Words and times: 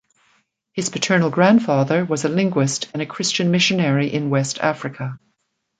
His 0.73 0.89
paternal 0.89 1.29
grandfather 1.29 2.03
was 2.03 2.25
a 2.25 2.27
linguist 2.27 2.89
and 2.91 3.03
a 3.03 3.05
Christian 3.05 3.51
missionary 3.51 4.11
in 4.11 4.31
West 4.31 4.57
Africa. 4.57 5.19